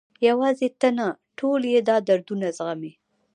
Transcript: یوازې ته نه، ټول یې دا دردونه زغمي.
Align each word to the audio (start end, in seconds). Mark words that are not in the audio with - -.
یوازې 0.27 0.67
ته 0.79 0.89
نه، 0.97 1.07
ټول 1.37 1.61
یې 1.71 1.79
دا 1.89 1.97
دردونه 2.07 2.47
زغمي. 2.57 2.93